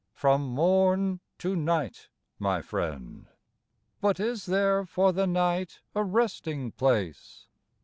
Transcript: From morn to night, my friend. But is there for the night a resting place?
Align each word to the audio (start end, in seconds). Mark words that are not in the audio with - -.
From 0.15 0.41
morn 0.47 1.19
to 1.37 1.55
night, 1.55 2.09
my 2.39 2.63
friend. 2.63 3.27
But 3.99 4.19
is 4.19 4.47
there 4.47 4.83
for 4.83 5.13
the 5.13 5.27
night 5.27 5.81
a 5.93 6.03
resting 6.03 6.71
place? 6.71 7.45